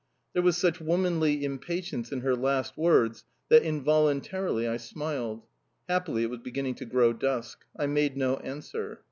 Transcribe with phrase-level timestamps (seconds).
[0.33, 5.43] There was such womanly impatience in her last words that, involuntarily, I smiled;
[5.87, 7.65] happily it was beginning to grow dusk...
[7.77, 8.99] I made no answer.